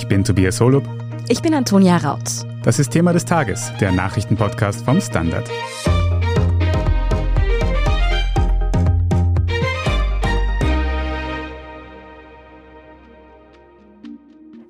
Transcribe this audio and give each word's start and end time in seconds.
Ich 0.00 0.06
bin 0.06 0.22
Tobias 0.22 0.60
Holub. 0.60 0.84
Ich 1.28 1.42
bin 1.42 1.52
Antonia 1.54 1.96
Raut. 1.96 2.46
Das 2.62 2.78
ist 2.78 2.92
Thema 2.92 3.12
des 3.12 3.24
Tages, 3.24 3.72
der 3.80 3.90
Nachrichtenpodcast 3.90 4.84
vom 4.84 5.00
Standard. 5.00 5.50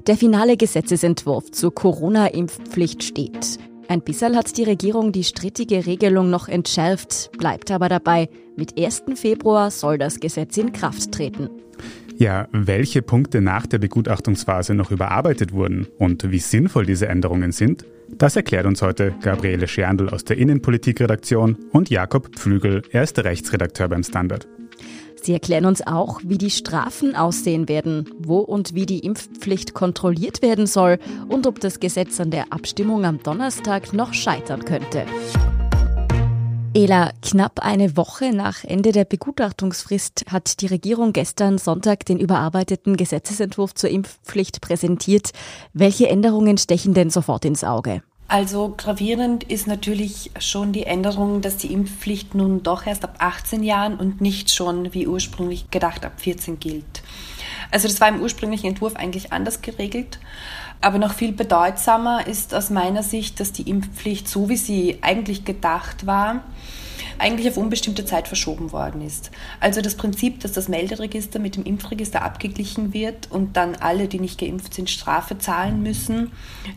Der 0.06 0.16
finale 0.16 0.56
Gesetzesentwurf 0.56 1.50
zur 1.50 1.74
Corona-Impfpflicht 1.74 3.02
steht. 3.02 3.57
Ein 3.88 4.02
bisschen 4.02 4.36
hat 4.36 4.54
die 4.58 4.64
Regierung 4.64 5.12
die 5.12 5.24
strittige 5.24 5.86
Regelung 5.86 6.28
noch 6.28 6.46
entschärft, 6.46 7.30
bleibt 7.38 7.70
aber 7.70 7.88
dabei, 7.88 8.28
mit 8.54 8.78
1. 8.78 9.04
Februar 9.14 9.70
soll 9.70 9.96
das 9.96 10.20
Gesetz 10.20 10.58
in 10.58 10.72
Kraft 10.72 11.10
treten. 11.10 11.48
Ja, 12.18 12.48
welche 12.52 13.00
Punkte 13.00 13.40
nach 13.40 13.66
der 13.66 13.78
Begutachtungsphase 13.78 14.74
noch 14.74 14.90
überarbeitet 14.90 15.52
wurden 15.52 15.86
und 15.98 16.30
wie 16.30 16.38
sinnvoll 16.38 16.84
diese 16.84 17.08
Änderungen 17.08 17.50
sind, 17.52 17.86
das 18.10 18.36
erklärt 18.36 18.66
uns 18.66 18.82
heute 18.82 19.14
Gabriele 19.22 19.66
Scherndl 19.66 20.10
aus 20.10 20.24
der 20.24 20.36
Innenpolitikredaktion 20.36 21.56
und 21.72 21.88
Jakob 21.88 22.36
Pflügel, 22.36 22.82
er 22.90 23.04
ist 23.04 23.18
Rechtsredakteur 23.18 23.88
beim 23.88 24.02
Standard. 24.02 24.46
Sie 25.22 25.32
erklären 25.32 25.64
uns 25.64 25.86
auch, 25.86 26.20
wie 26.24 26.38
die 26.38 26.50
Strafen 26.50 27.14
aussehen 27.14 27.68
werden, 27.68 28.10
wo 28.18 28.38
und 28.38 28.74
wie 28.74 28.86
die 28.86 29.00
Impfpflicht 29.00 29.74
kontrolliert 29.74 30.42
werden 30.42 30.66
soll 30.66 30.98
und 31.28 31.46
ob 31.46 31.60
das 31.60 31.80
Gesetz 31.80 32.20
an 32.20 32.30
der 32.30 32.52
Abstimmung 32.52 33.04
am 33.04 33.22
Donnerstag 33.22 33.92
noch 33.92 34.14
scheitern 34.14 34.64
könnte. 34.64 35.04
Ela, 36.74 37.10
knapp 37.22 37.60
eine 37.60 37.96
Woche 37.96 38.32
nach 38.32 38.62
Ende 38.62 38.92
der 38.92 39.04
Begutachtungsfrist 39.04 40.26
hat 40.28 40.60
die 40.60 40.66
Regierung 40.66 41.12
gestern 41.12 41.58
Sonntag 41.58 42.04
den 42.04 42.20
überarbeiteten 42.20 42.96
Gesetzesentwurf 42.96 43.74
zur 43.74 43.90
Impfpflicht 43.90 44.60
präsentiert. 44.60 45.30
Welche 45.72 46.08
Änderungen 46.08 46.58
stechen 46.58 46.94
denn 46.94 47.10
sofort 47.10 47.44
ins 47.44 47.64
Auge? 47.64 48.02
Also 48.30 48.74
gravierend 48.76 49.42
ist 49.42 49.66
natürlich 49.66 50.30
schon 50.38 50.72
die 50.72 50.84
Änderung, 50.84 51.40
dass 51.40 51.56
die 51.56 51.72
Impfpflicht 51.72 52.34
nun 52.34 52.62
doch 52.62 52.86
erst 52.86 53.02
ab 53.04 53.14
18 53.20 53.62
Jahren 53.62 53.96
und 53.96 54.20
nicht 54.20 54.52
schon 54.52 54.92
wie 54.92 55.06
ursprünglich 55.06 55.70
gedacht 55.70 56.04
ab 56.04 56.12
14 56.20 56.60
gilt. 56.60 57.02
Also 57.70 57.88
das 57.88 58.02
war 58.02 58.08
im 58.08 58.20
ursprünglichen 58.20 58.66
Entwurf 58.66 58.96
eigentlich 58.96 59.32
anders 59.32 59.62
geregelt. 59.62 60.18
Aber 60.82 60.98
noch 60.98 61.14
viel 61.14 61.32
bedeutsamer 61.32 62.26
ist 62.26 62.54
aus 62.54 62.68
meiner 62.68 63.02
Sicht, 63.02 63.40
dass 63.40 63.52
die 63.52 63.68
Impfpflicht, 63.68 64.28
so 64.28 64.50
wie 64.50 64.56
sie 64.56 64.98
eigentlich 65.00 65.46
gedacht 65.46 66.06
war, 66.06 66.44
eigentlich 67.18 67.48
auf 67.48 67.56
unbestimmte 67.56 68.04
Zeit 68.04 68.28
verschoben 68.28 68.72
worden 68.72 69.00
ist. 69.00 69.30
Also 69.60 69.80
das 69.80 69.96
Prinzip, 69.96 70.40
dass 70.40 70.52
das 70.52 70.68
Melderegister 70.68 71.38
mit 71.38 71.56
dem 71.56 71.64
Impfregister 71.64 72.22
abgeglichen 72.22 72.92
wird 72.92 73.30
und 73.30 73.56
dann 73.56 73.74
alle, 73.76 74.08
die 74.08 74.20
nicht 74.20 74.38
geimpft 74.38 74.74
sind, 74.74 74.90
Strafe 74.90 75.38
zahlen 75.38 75.82
müssen, 75.82 76.32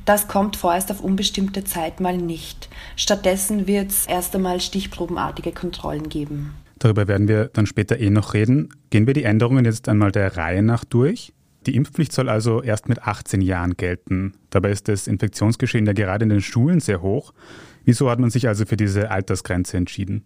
das 0.05 0.27
kommt 0.27 0.55
vorerst 0.55 0.91
auf 0.91 1.01
unbestimmte 1.01 1.63
Zeit 1.63 1.99
mal 1.99 2.17
nicht. 2.17 2.69
Stattdessen 2.95 3.67
wird 3.67 3.91
es 3.91 4.05
erst 4.05 4.35
einmal 4.35 4.61
stichprobenartige 4.61 5.51
Kontrollen 5.51 6.09
geben. 6.09 6.53
Darüber 6.79 7.07
werden 7.07 7.27
wir 7.27 7.45
dann 7.53 7.67
später 7.67 7.99
eh 7.99 8.09
noch 8.09 8.33
reden. 8.33 8.69
Gehen 8.89 9.05
wir 9.05 9.13
die 9.13 9.23
Änderungen 9.23 9.65
jetzt 9.65 9.87
einmal 9.87 10.11
der 10.11 10.35
Reihe 10.35 10.63
nach 10.63 10.83
durch. 10.83 11.31
Die 11.67 11.75
Impfpflicht 11.75 12.11
soll 12.11 12.27
also 12.27 12.63
erst 12.63 12.89
mit 12.89 13.03
18 13.03 13.41
Jahren 13.41 13.77
gelten. 13.77 14.33
Dabei 14.49 14.71
ist 14.71 14.87
das 14.87 15.05
Infektionsgeschehen 15.05 15.85
ja 15.85 15.93
gerade 15.93 16.23
in 16.23 16.29
den 16.29 16.41
Schulen 16.41 16.79
sehr 16.79 17.03
hoch. 17.03 17.33
Wieso 17.83 18.09
hat 18.09 18.19
man 18.19 18.29
sich 18.29 18.47
also 18.47 18.65
für 18.65 18.77
diese 18.77 19.09
Altersgrenze 19.09 19.77
entschieden? 19.77 20.25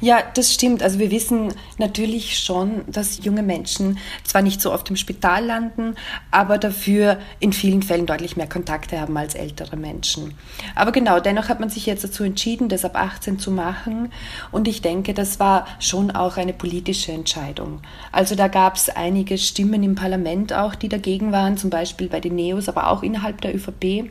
Ja, 0.00 0.18
das 0.34 0.54
stimmt. 0.54 0.82
Also 0.82 0.98
wir 0.98 1.10
wissen 1.10 1.52
natürlich 1.78 2.38
schon, 2.38 2.84
dass 2.86 3.24
junge 3.24 3.42
Menschen 3.42 3.98
zwar 4.24 4.42
nicht 4.42 4.60
so 4.60 4.72
oft 4.72 4.88
im 4.90 4.96
Spital 4.96 5.44
landen, 5.44 5.94
aber 6.30 6.58
dafür 6.58 7.18
in 7.40 7.52
vielen 7.52 7.82
Fällen 7.82 8.06
deutlich 8.06 8.36
mehr 8.36 8.48
Kontakte 8.48 9.00
haben 9.00 9.16
als 9.16 9.34
ältere 9.34 9.76
Menschen. 9.76 10.34
Aber 10.74 10.92
genau, 10.92 11.18
dennoch 11.18 11.48
hat 11.48 11.60
man 11.60 11.70
sich 11.70 11.86
jetzt 11.86 12.04
dazu 12.04 12.22
entschieden, 12.24 12.68
das 12.68 12.84
ab 12.84 12.96
18 12.96 13.38
zu 13.38 13.50
machen. 13.50 14.12
Und 14.52 14.68
ich 14.68 14.82
denke, 14.82 15.14
das 15.14 15.40
war 15.40 15.66
schon 15.80 16.10
auch 16.10 16.36
eine 16.36 16.52
politische 16.52 17.12
Entscheidung. 17.12 17.80
Also 18.12 18.34
da 18.34 18.48
gab 18.48 18.76
es 18.76 18.90
einige 18.90 19.38
Stimmen 19.38 19.82
im 19.82 19.94
Parlament 19.94 20.52
auch, 20.52 20.74
die 20.74 20.88
dagegen 20.88 21.32
waren, 21.32 21.56
zum 21.56 21.70
Beispiel 21.70 22.08
bei 22.08 22.20
den 22.20 22.36
Neos, 22.36 22.68
aber 22.68 22.90
auch 22.90 23.02
innerhalb 23.02 23.40
der 23.40 23.54
ÖVP. 23.54 24.10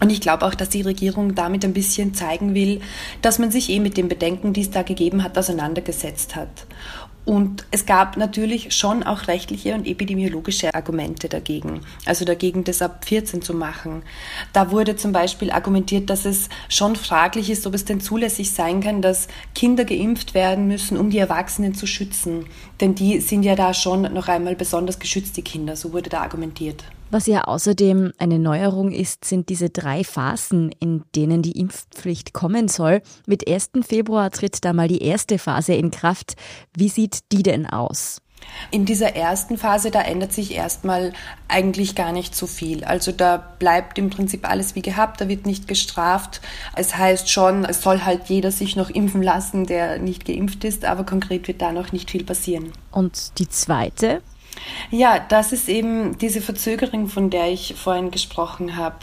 Und 0.00 0.12
ich 0.12 0.20
glaube 0.20 0.44
auch, 0.44 0.54
dass 0.54 0.68
die 0.68 0.82
Regierung 0.82 1.34
damit 1.34 1.64
ein 1.64 1.72
bisschen 1.72 2.14
zeigen 2.14 2.54
will, 2.54 2.80
dass 3.22 3.38
man 3.38 3.50
sich 3.50 3.70
eh 3.70 3.80
mit 3.80 3.96
den 3.96 4.08
Bedenken, 4.08 4.52
die 4.52 4.60
es 4.60 4.70
da 4.70 4.82
gegeben 4.82 5.22
hat, 5.22 5.38
auseinandergesetzt 5.38 6.36
hat. 6.36 6.66
Und 7.26 7.66
es 7.72 7.86
gab 7.86 8.16
natürlich 8.16 8.72
schon 8.72 9.02
auch 9.02 9.26
rechtliche 9.26 9.74
und 9.74 9.84
epidemiologische 9.84 10.72
Argumente 10.72 11.28
dagegen. 11.28 11.80
Also 12.04 12.24
dagegen, 12.24 12.62
das 12.62 12.82
ab 12.82 13.04
14 13.04 13.42
zu 13.42 13.52
machen. 13.52 14.02
Da 14.52 14.70
wurde 14.70 14.94
zum 14.94 15.10
Beispiel 15.10 15.50
argumentiert, 15.50 16.08
dass 16.08 16.24
es 16.24 16.48
schon 16.68 16.94
fraglich 16.94 17.50
ist, 17.50 17.66
ob 17.66 17.74
es 17.74 17.84
denn 17.84 18.00
zulässig 18.00 18.52
sein 18.52 18.80
kann, 18.80 19.02
dass 19.02 19.26
Kinder 19.56 19.84
geimpft 19.84 20.34
werden 20.34 20.68
müssen, 20.68 20.96
um 20.96 21.10
die 21.10 21.18
Erwachsenen 21.18 21.74
zu 21.74 21.88
schützen. 21.88 22.46
Denn 22.80 22.94
die 22.94 23.18
sind 23.18 23.42
ja 23.42 23.56
da 23.56 23.74
schon 23.74 24.02
noch 24.02 24.28
einmal 24.28 24.54
besonders 24.54 25.00
geschützt, 25.00 25.36
die 25.36 25.42
Kinder. 25.42 25.74
So 25.74 25.92
wurde 25.92 26.10
da 26.10 26.20
argumentiert. 26.20 26.84
Was 27.10 27.26
ja 27.26 27.44
außerdem 27.44 28.12
eine 28.18 28.38
Neuerung 28.38 28.90
ist, 28.90 29.24
sind 29.24 29.48
diese 29.48 29.70
drei 29.70 30.02
Phasen, 30.02 30.72
in 30.80 31.04
denen 31.14 31.40
die 31.40 31.58
Impfpflicht 31.58 32.32
kommen 32.32 32.66
soll. 32.66 33.00
Mit 33.26 33.48
1. 33.48 33.70
Februar 33.86 34.30
tritt 34.30 34.64
da 34.64 34.72
mal 34.72 34.88
die 34.88 35.02
erste 35.02 35.38
Phase 35.38 35.74
in 35.74 35.92
Kraft. 35.92 36.34
Wie 36.76 36.88
sieht 36.88 37.20
die 37.30 37.44
denn 37.44 37.66
aus? 37.66 38.20
In 38.70 38.84
dieser 38.84 39.14
ersten 39.14 39.56
Phase, 39.56 39.90
da 39.90 40.02
ändert 40.02 40.32
sich 40.32 40.54
erstmal 40.54 41.12
eigentlich 41.48 41.94
gar 41.94 42.12
nicht 42.12 42.34
so 42.34 42.46
viel. 42.46 42.84
Also 42.84 43.12
da 43.12 43.36
bleibt 43.36 43.98
im 43.98 44.10
Prinzip 44.10 44.48
alles 44.48 44.74
wie 44.74 44.82
gehabt, 44.82 45.20
da 45.20 45.28
wird 45.28 45.46
nicht 45.46 45.68
gestraft. 45.68 46.40
Es 46.74 46.96
heißt 46.96 47.30
schon, 47.30 47.64
es 47.64 47.82
soll 47.82 48.02
halt 48.02 48.28
jeder 48.28 48.50
sich 48.50 48.76
noch 48.76 48.90
impfen 48.90 49.22
lassen, 49.22 49.66
der 49.66 49.98
nicht 49.98 50.24
geimpft 50.24 50.64
ist, 50.64 50.84
aber 50.84 51.04
konkret 51.04 51.48
wird 51.48 51.62
da 51.62 51.72
noch 51.72 51.92
nicht 51.92 52.10
viel 52.10 52.24
passieren. 52.24 52.72
Und 52.90 53.38
die 53.38 53.48
zweite? 53.48 54.22
Ja, 54.90 55.18
das 55.18 55.52
ist 55.52 55.68
eben 55.68 56.18
diese 56.18 56.40
Verzögerung, 56.40 57.08
von 57.08 57.30
der 57.30 57.52
ich 57.52 57.74
vorhin 57.76 58.10
gesprochen 58.10 58.76
habe. 58.76 58.96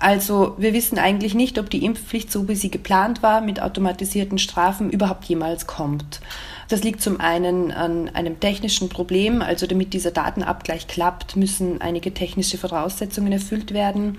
Also 0.00 0.54
wir 0.58 0.72
wissen 0.74 0.98
eigentlich 0.98 1.34
nicht, 1.34 1.58
ob 1.58 1.70
die 1.70 1.84
Impfpflicht, 1.84 2.30
so 2.30 2.46
wie 2.46 2.54
sie 2.54 2.70
geplant 2.70 3.22
war, 3.22 3.40
mit 3.40 3.60
automatisierten 3.60 4.38
Strafen 4.38 4.90
überhaupt 4.90 5.24
jemals 5.24 5.66
kommt. 5.66 6.20
Das 6.68 6.84
liegt 6.84 7.00
zum 7.00 7.20
einen 7.20 7.72
an 7.72 8.08
einem 8.10 8.38
technischen 8.38 8.90
Problem, 8.90 9.42
also 9.42 9.66
damit 9.66 9.94
dieser 9.94 10.12
Datenabgleich 10.12 10.86
klappt, 10.86 11.34
müssen 11.34 11.80
einige 11.80 12.14
technische 12.14 12.58
Voraussetzungen 12.58 13.32
erfüllt 13.32 13.72
werden. 13.72 14.18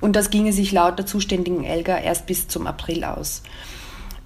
Und 0.00 0.14
das 0.14 0.30
ginge 0.30 0.52
sich 0.52 0.70
laut 0.72 0.98
der 0.98 1.06
zuständigen 1.06 1.64
ELGA 1.64 1.98
erst 1.98 2.26
bis 2.26 2.46
zum 2.46 2.66
April 2.66 3.02
aus. 3.02 3.42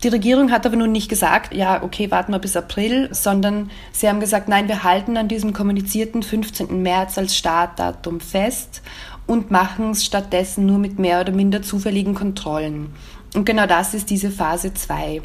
Die 0.02 0.08
Regierung 0.08 0.50
hat 0.50 0.64
aber 0.64 0.76
nun 0.76 0.92
nicht 0.92 1.10
gesagt, 1.10 1.54
ja, 1.54 1.82
okay, 1.82 2.10
warten 2.10 2.32
wir 2.32 2.38
bis 2.38 2.56
April, 2.56 3.10
sondern 3.12 3.70
sie 3.92 4.08
haben 4.08 4.20
gesagt, 4.20 4.48
nein, 4.48 4.66
wir 4.66 4.82
halten 4.82 5.18
an 5.18 5.28
diesem 5.28 5.52
kommunizierten 5.52 6.22
15. 6.22 6.80
März 6.80 7.18
als 7.18 7.36
Startdatum 7.36 8.20
fest 8.20 8.80
und 9.26 9.50
machen 9.50 9.90
es 9.90 10.06
stattdessen 10.06 10.64
nur 10.64 10.78
mit 10.78 10.98
mehr 10.98 11.20
oder 11.20 11.32
minder 11.32 11.60
zufälligen 11.60 12.14
Kontrollen. 12.14 12.94
Und 13.34 13.44
genau 13.44 13.66
das 13.66 13.92
ist 13.92 14.08
diese 14.08 14.30
Phase 14.30 14.72
2. 14.72 15.20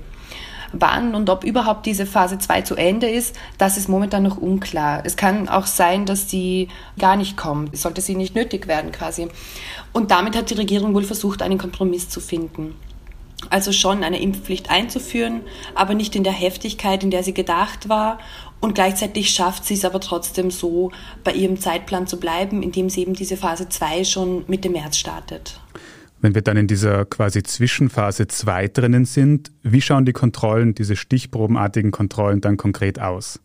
Wann 0.73 1.15
und 1.15 1.29
ob 1.29 1.45
überhaupt 1.45 1.85
diese 1.85 2.05
Phase 2.05 2.37
2 2.37 2.63
zu 2.63 2.75
Ende 2.75 3.09
ist, 3.09 3.37
das 3.57 3.77
ist 3.77 3.87
momentan 3.87 4.23
noch 4.23 4.37
unklar. 4.37 5.03
Es 5.05 5.15
kann 5.15 5.47
auch 5.47 5.67
sein, 5.67 6.05
dass 6.05 6.29
sie 6.29 6.67
gar 6.99 7.15
nicht 7.15 7.37
kommt. 7.37 7.77
Sollte 7.77 8.01
sie 8.01 8.15
nicht 8.15 8.35
nötig 8.35 8.67
werden 8.67 8.91
quasi. 8.91 9.29
Und 9.93 10.11
damit 10.11 10.35
hat 10.35 10.49
die 10.49 10.55
Regierung 10.55 10.93
wohl 10.93 11.05
versucht, 11.05 11.41
einen 11.41 11.57
Kompromiss 11.57 12.09
zu 12.09 12.19
finden. 12.19 12.75
Also 13.49 13.71
schon 13.71 14.03
eine 14.03 14.21
Impfpflicht 14.21 14.69
einzuführen, 14.69 15.41
aber 15.73 15.93
nicht 15.93 16.15
in 16.15 16.23
der 16.23 16.33
Heftigkeit, 16.33 17.03
in 17.03 17.11
der 17.11 17.23
sie 17.23 17.33
gedacht 17.33 17.89
war. 17.89 18.19
Und 18.59 18.75
gleichzeitig 18.75 19.29
schafft 19.29 19.65
sie 19.65 19.75
es 19.75 19.85
aber 19.85 19.99
trotzdem 19.99 20.51
so, 20.51 20.91
bei 21.23 21.33
ihrem 21.33 21.59
Zeitplan 21.59 22.07
zu 22.07 22.19
bleiben, 22.19 22.63
indem 22.63 22.89
sie 22.89 23.01
eben 23.01 23.13
diese 23.13 23.37
Phase 23.37 23.69
2 23.69 24.03
schon 24.03 24.43
Mitte 24.47 24.69
März 24.69 24.97
startet. 24.97 25.59
Wenn 26.21 26.33
wir 26.33 26.41
dann 26.41 26.57
in 26.57 26.67
dieser 26.67 27.05
quasi 27.05 27.43
Zwischenphase 27.43 28.27
2 28.27 28.69
drinnen 28.69 29.05
sind, 29.05 29.51
wie 29.61 29.81
schauen 29.81 30.05
die 30.05 30.13
Kontrollen, 30.13 30.73
diese 30.73 30.95
stichprobenartigen 30.95 31.91
Kontrollen 31.91 32.41
dann 32.41 32.57
konkret 32.57 32.99
aus? 32.99 33.39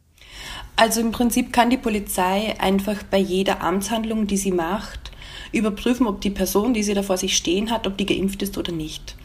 Also 0.76 1.00
im 1.00 1.12
Prinzip 1.12 1.52
kann 1.52 1.68
die 1.68 1.76
Polizei 1.76 2.54
einfach 2.58 3.02
bei 3.02 3.18
jeder 3.18 3.62
Amtshandlung, 3.62 4.26
die 4.26 4.38
sie 4.38 4.52
macht, 4.52 5.10
überprüfen, 5.52 6.06
ob 6.06 6.20
die 6.20 6.30
Person, 6.30 6.72
die 6.72 6.82
sie 6.82 6.94
da 6.94 7.02
vor 7.02 7.18
sich 7.18 7.36
stehen 7.36 7.70
hat, 7.70 7.86
ob 7.86 7.98
die 7.98 8.06
geimpft 8.06 8.42
ist 8.42 8.56
oder 8.56 8.72
nicht. 8.72 9.16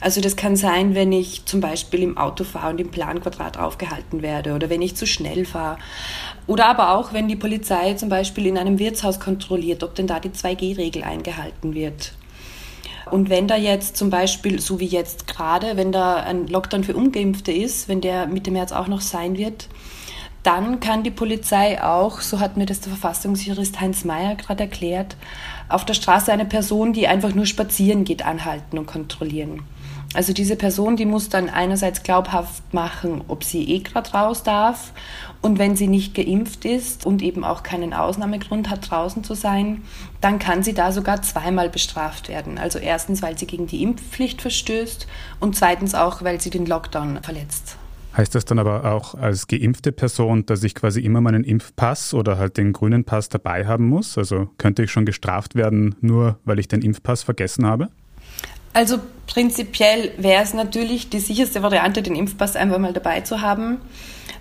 Also 0.00 0.20
das 0.20 0.36
kann 0.36 0.56
sein, 0.56 0.94
wenn 0.94 1.12
ich 1.12 1.44
zum 1.44 1.60
Beispiel 1.60 2.02
im 2.02 2.18
Auto 2.18 2.44
fahre 2.44 2.70
und 2.70 2.80
im 2.80 2.90
Planquadrat 2.90 3.58
aufgehalten 3.58 4.22
werde 4.22 4.54
oder 4.54 4.70
wenn 4.70 4.82
ich 4.82 4.96
zu 4.96 5.06
schnell 5.06 5.44
fahre. 5.44 5.78
Oder 6.46 6.66
aber 6.66 6.96
auch, 6.96 7.12
wenn 7.12 7.28
die 7.28 7.36
Polizei 7.36 7.94
zum 7.94 8.08
Beispiel 8.08 8.46
in 8.46 8.58
einem 8.58 8.78
Wirtshaus 8.78 9.20
kontrolliert, 9.20 9.82
ob 9.82 9.94
denn 9.94 10.06
da 10.06 10.20
die 10.20 10.30
2G-Regel 10.30 11.04
eingehalten 11.04 11.74
wird. 11.74 12.12
Und 13.10 13.28
wenn 13.28 13.46
da 13.46 13.56
jetzt 13.56 13.96
zum 13.96 14.10
Beispiel, 14.10 14.60
so 14.60 14.80
wie 14.80 14.86
jetzt 14.86 15.26
gerade, 15.26 15.76
wenn 15.76 15.92
da 15.92 16.16
ein 16.16 16.46
Lockdown 16.46 16.82
für 16.82 16.96
Ungeimpfte 16.96 17.52
ist, 17.52 17.88
wenn 17.88 18.00
der 18.00 18.26
Mitte 18.26 18.50
März 18.50 18.72
auch 18.72 18.88
noch 18.88 19.02
sein 19.02 19.36
wird, 19.36 19.68
dann 20.42 20.80
kann 20.80 21.04
die 21.04 21.10
Polizei 21.10 21.82
auch, 21.82 22.20
so 22.20 22.40
hat 22.40 22.56
mir 22.56 22.66
das 22.66 22.80
der 22.80 22.90
Verfassungsjurist 22.90 23.80
Heinz 23.80 24.04
Mayer 24.04 24.34
gerade 24.34 24.64
erklärt, 24.64 25.16
auf 25.68 25.84
der 25.84 25.94
Straße 25.94 26.32
eine 26.32 26.46
Person, 26.46 26.92
die 26.92 27.06
einfach 27.06 27.34
nur 27.34 27.46
spazieren 27.46 28.04
geht, 28.04 28.24
anhalten 28.24 28.78
und 28.78 28.86
kontrollieren. 28.86 29.62
Also 30.14 30.32
diese 30.32 30.56
Person, 30.56 30.96
die 30.96 31.06
muss 31.06 31.30
dann 31.30 31.48
einerseits 31.48 32.02
glaubhaft 32.02 32.74
machen, 32.74 33.22
ob 33.28 33.44
sie 33.44 33.64
eh 33.64 33.78
gerade 33.78 34.10
raus 34.12 34.42
darf 34.42 34.92
und 35.40 35.58
wenn 35.58 35.74
sie 35.74 35.88
nicht 35.88 36.14
geimpft 36.14 36.64
ist 36.66 37.06
und 37.06 37.22
eben 37.22 37.44
auch 37.44 37.62
keinen 37.62 37.94
Ausnahmegrund 37.94 38.68
hat, 38.68 38.90
draußen 38.90 39.24
zu 39.24 39.34
sein, 39.34 39.82
dann 40.20 40.38
kann 40.38 40.62
sie 40.62 40.74
da 40.74 40.92
sogar 40.92 41.22
zweimal 41.22 41.70
bestraft 41.70 42.28
werden. 42.28 42.58
Also 42.58 42.78
erstens, 42.78 43.22
weil 43.22 43.38
sie 43.38 43.46
gegen 43.46 43.66
die 43.66 43.82
Impfpflicht 43.82 44.42
verstößt 44.42 45.06
und 45.40 45.56
zweitens 45.56 45.94
auch, 45.94 46.22
weil 46.22 46.40
sie 46.40 46.50
den 46.50 46.66
Lockdown 46.66 47.22
verletzt. 47.22 47.78
Heißt 48.14 48.34
das 48.34 48.44
dann 48.44 48.58
aber 48.58 48.92
auch 48.92 49.14
als 49.14 49.46
geimpfte 49.46 49.90
Person, 49.90 50.44
dass 50.44 50.62
ich 50.62 50.74
quasi 50.74 51.00
immer 51.00 51.22
meinen 51.22 51.44
Impfpass 51.44 52.12
oder 52.12 52.36
halt 52.36 52.58
den 52.58 52.74
grünen 52.74 53.04
Pass 53.04 53.30
dabei 53.30 53.66
haben 53.66 53.88
muss? 53.88 54.18
Also 54.18 54.50
könnte 54.58 54.82
ich 54.82 54.90
schon 54.90 55.06
gestraft 55.06 55.54
werden, 55.54 55.94
nur 56.02 56.38
weil 56.44 56.58
ich 56.58 56.68
den 56.68 56.82
Impfpass 56.82 57.22
vergessen 57.22 57.64
habe? 57.64 57.88
Also 58.72 58.98
prinzipiell 59.26 60.12
wäre 60.16 60.42
es 60.42 60.54
natürlich 60.54 61.10
die 61.10 61.20
sicherste 61.20 61.62
Variante, 61.62 62.02
den 62.02 62.16
Impfpass 62.16 62.56
einfach 62.56 62.78
mal 62.78 62.92
dabei 62.92 63.20
zu 63.20 63.40
haben. 63.40 63.78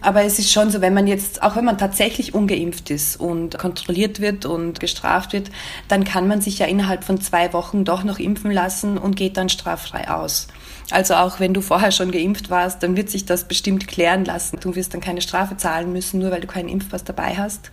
Aber 0.02 0.24
es 0.24 0.40
ist 0.40 0.52
schon 0.52 0.72
so, 0.72 0.82
wenn 0.82 0.96
man 0.96 1.06
jetzt, 1.06 1.44
auch 1.44 1.56
wenn 1.56 1.66
man 1.66 1.78
tatsächlich 1.78 2.34
ungeimpft 2.34 2.90
ist 2.90 3.20
und 3.20 3.58
kontrolliert 3.58 4.20
wird 4.20 4.46
und 4.46 4.80
gestraft 4.80 5.34
wird, 5.34 5.52
dann 5.88 6.04
kann 6.04 6.28
man 6.28 6.42
sich 6.42 6.60
ja 6.60 6.66
innerhalb 6.66 7.04
von 7.04 7.22
zwei 7.22 7.54
Wochen 7.54 7.86
doch 7.86 8.04
noch 8.04 8.18
impfen 8.18 8.52
lassen 8.52 8.98
und 8.98 9.16
geht 9.16 9.38
dann 9.38 9.50
straffrei 9.50 10.10
aus. 10.10 10.48
Also 10.90 11.14
auch 11.16 11.40
wenn 11.40 11.54
du 11.54 11.62
vorher 11.62 11.92
schon 11.92 12.12
geimpft 12.12 12.50
warst, 12.50 12.84
dann 12.84 12.98
wird 12.98 13.10
sich 13.10 13.26
das 13.26 13.48
bestimmt 13.48 13.88
klären 13.88 14.26
lassen. 14.26 14.60
Du 14.60 14.76
wirst 14.76 14.94
dann 14.94 15.02
keine 15.02 15.22
Strafe 15.22 15.56
zahlen 15.56 15.94
müssen, 15.94 16.20
nur 16.20 16.32
weil 16.32 16.42
du 16.42 16.48
keinen 16.48 16.68
Impfpass 16.68 17.04
dabei 17.04 17.38
hast. 17.38 17.72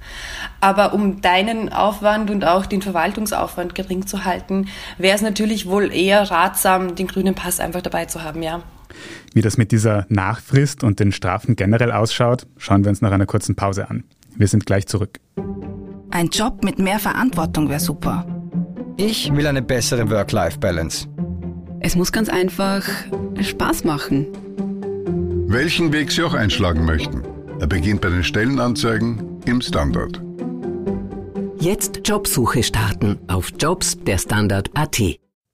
Aber 0.60 0.92
um 0.92 1.20
deinen 1.20 1.72
Aufwand 1.72 2.30
und 2.30 2.44
auch 2.44 2.66
den 2.66 2.82
Verwaltungsaufwand 2.82 3.74
gering 3.74 4.06
zu 4.06 4.24
halten, 4.24 4.68
wäre 4.98 5.16
es 5.16 5.22
natürlich 5.22 5.66
wohl 5.66 5.92
eher 5.92 6.30
ratsam, 6.30 6.94
den 6.94 7.08
grünen 7.08 7.34
Pass 7.34 7.58
einfach 7.58 7.82
dabei 7.82 8.04
zu 8.04 8.22
haben, 8.22 8.42
ja. 8.42 8.62
Wie 9.34 9.42
das 9.42 9.56
mit 9.56 9.72
dieser 9.72 10.06
Nachfrist 10.08 10.84
und 10.84 11.00
den 11.00 11.12
Strafen 11.12 11.56
generell 11.56 11.92
ausschaut, 11.92 12.46
schauen 12.56 12.84
wir 12.84 12.90
uns 12.90 13.00
nach 13.00 13.12
einer 13.12 13.26
kurzen 13.26 13.54
Pause 13.54 13.90
an. 13.90 14.04
Wir 14.36 14.48
sind 14.48 14.66
gleich 14.66 14.86
zurück. 14.86 15.18
Ein 16.10 16.28
Job 16.28 16.64
mit 16.64 16.78
mehr 16.78 16.98
Verantwortung 16.98 17.68
wäre 17.68 17.80
super. 17.80 18.26
Ich 18.96 19.32
will 19.34 19.46
eine 19.46 19.62
bessere 19.62 20.10
Work-Life-Balance. 20.10 21.08
Es 21.80 21.94
muss 21.94 22.10
ganz 22.10 22.28
einfach 22.28 22.82
Spaß 23.40 23.84
machen. 23.84 24.26
Welchen 25.46 25.92
Weg 25.92 26.10
Sie 26.10 26.22
auch 26.22 26.34
einschlagen 26.34 26.84
möchten. 26.84 27.22
Er 27.60 27.66
beginnt 27.66 28.00
bei 28.00 28.10
den 28.10 28.24
Stellenanzeigen 28.24 29.40
im 29.44 29.60
Standard. 29.60 30.20
Jetzt 31.60 32.00
Jobsuche 32.04 32.62
starten 32.62 33.18
auf 33.28 33.52
Jobs 33.58 33.98
der 34.04 34.18
Standard.at. 34.18 35.00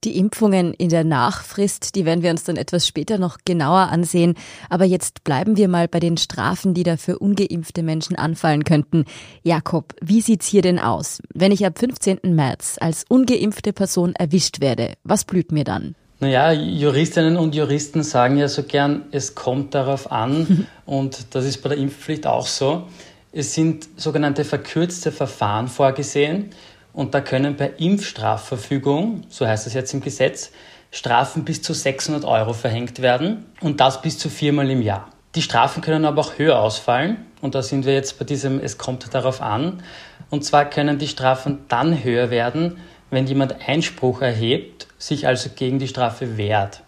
Die 0.04 0.18
Impfungen 0.18 0.74
in 0.74 0.90
der 0.90 1.02
Nachfrist, 1.02 1.94
die 1.94 2.04
werden 2.04 2.22
wir 2.22 2.30
uns 2.30 2.44
dann 2.44 2.56
etwas 2.56 2.86
später 2.86 3.16
noch 3.16 3.38
genauer 3.46 3.88
ansehen. 3.88 4.34
Aber 4.68 4.84
jetzt 4.84 5.24
bleiben 5.24 5.56
wir 5.56 5.66
mal 5.66 5.88
bei 5.88 5.98
den 5.98 6.18
Strafen, 6.18 6.74
die 6.74 6.82
da 6.82 6.98
für 6.98 7.18
ungeimpfte 7.18 7.82
Menschen 7.82 8.14
anfallen 8.16 8.64
könnten. 8.64 9.06
Jakob, 9.42 9.94
wie 10.02 10.20
sieht's 10.20 10.46
hier 10.46 10.60
denn 10.60 10.78
aus? 10.78 11.22
Wenn 11.32 11.52
ich 11.52 11.64
ab 11.64 11.78
15. 11.78 12.18
März 12.24 12.76
als 12.80 13.04
ungeimpfte 13.08 13.72
Person 13.72 14.14
erwischt 14.14 14.60
werde, 14.60 14.92
was 15.04 15.24
blüht 15.24 15.52
mir 15.52 15.64
dann? 15.64 15.94
Naja, 16.20 16.52
Juristinnen 16.52 17.38
und 17.38 17.54
Juristen 17.54 18.02
sagen 18.02 18.36
ja 18.36 18.48
so 18.48 18.62
gern, 18.62 19.06
es 19.10 19.34
kommt 19.34 19.74
darauf 19.74 20.12
an. 20.12 20.66
und 20.84 21.34
das 21.34 21.46
ist 21.46 21.62
bei 21.62 21.70
der 21.70 21.78
Impfpflicht 21.78 22.26
auch 22.26 22.46
so. 22.46 22.84
Es 23.32 23.54
sind 23.54 23.88
sogenannte 23.96 24.44
verkürzte 24.44 25.10
Verfahren 25.10 25.68
vorgesehen. 25.68 26.50
Und 26.94 27.12
da 27.12 27.20
können 27.20 27.56
bei 27.56 27.72
Impfstrafverfügung, 27.76 29.24
so 29.28 29.46
heißt 29.46 29.66
es 29.66 29.74
jetzt 29.74 29.92
im 29.92 30.00
Gesetz, 30.00 30.52
Strafen 30.92 31.44
bis 31.44 31.60
zu 31.60 31.74
600 31.74 32.24
Euro 32.24 32.52
verhängt 32.52 33.02
werden 33.02 33.46
und 33.60 33.80
das 33.80 34.00
bis 34.00 34.16
zu 34.16 34.30
viermal 34.30 34.70
im 34.70 34.80
Jahr. 34.80 35.08
Die 35.34 35.42
Strafen 35.42 35.82
können 35.82 36.04
aber 36.04 36.20
auch 36.20 36.38
höher 36.38 36.60
ausfallen 36.60 37.26
und 37.40 37.56
da 37.56 37.62
sind 37.62 37.84
wir 37.84 37.94
jetzt 37.94 38.16
bei 38.20 38.24
diesem 38.24 38.60
Es 38.60 38.78
kommt 38.78 39.12
darauf 39.12 39.42
an. 39.42 39.82
Und 40.30 40.44
zwar 40.44 40.70
können 40.70 40.98
die 40.98 41.08
Strafen 41.08 41.64
dann 41.68 42.04
höher 42.04 42.30
werden, 42.30 42.76
wenn 43.10 43.26
jemand 43.26 43.56
Einspruch 43.66 44.22
erhebt, 44.22 44.86
sich 44.96 45.26
also 45.26 45.50
gegen 45.54 45.80
die 45.80 45.88
Strafe 45.88 46.36
wehrt. 46.36 46.82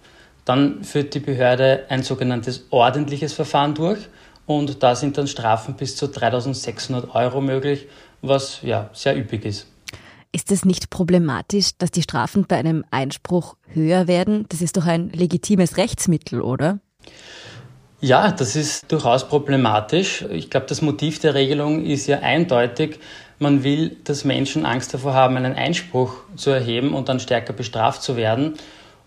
Dann 0.45 0.85
führt 0.85 1.15
die 1.15 1.21
Behörde 1.21 1.87
ein 1.89 2.05
sogenanntes 2.05 2.67
ordentliches 2.71 3.33
Verfahren 3.33 3.75
durch 3.75 4.09
und 4.47 4.85
da 4.85 4.95
sind 4.95 5.19
dann 5.19 5.27
Strafen 5.27 5.75
bis 5.75 5.97
zu 5.97 6.07
3600 6.07 7.13
Euro 7.13 7.41
möglich, 7.41 7.89
was 8.23 8.63
ja 8.63 8.89
sehr 8.93 9.17
üppig 9.19 9.45
ist. 9.45 9.67
Ist 10.33 10.53
es 10.53 10.65
nicht 10.65 10.91
problematisch, 10.91 11.71
dass 11.79 11.91
die 11.91 12.03
Strafen 12.03 12.47
bei 12.47 12.57
einem 12.57 12.85
Einspruch 12.91 13.57
höher 13.69 14.07
werden? 14.07 14.47
Das 14.49 14.61
ist 14.61 14.77
doch 14.77 14.87
ein 14.87 15.11
legitimes 15.11 15.77
Rechtsmittel, 15.77 16.41
oder? 16.43 16.81
Ja, 18.01 18.31
das 18.31 18.57
ist 18.57 18.93
durchaus 18.93 19.27
problematisch. 19.27 20.25
Ich 20.31 20.51
glaube, 20.51 20.67
das 20.67 20.83
Motiv 20.83 21.19
der 21.19 21.35
Regelung 21.35 21.85
ist 21.85 22.07
ja 22.07 22.19
eindeutig. 22.19 23.01
Man 23.39 23.65
will, 23.65 23.97
dass 24.05 24.25
Menschen 24.25 24.67
Angst 24.67 24.93
davor 24.93 25.15
haben, 25.15 25.37
einen 25.37 25.55
Einspruch 25.55 26.15
zu 26.37 26.51
erheben 26.51 26.95
und 26.95 27.09
dann 27.09 27.21
stärker 27.21 27.53
bestraft 27.53 28.03
zu 28.03 28.17
werden. 28.17 28.55